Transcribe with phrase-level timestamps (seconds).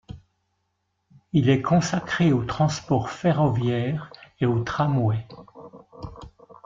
[1.31, 5.27] Il est consacré au transport ferroviaire et au tramway.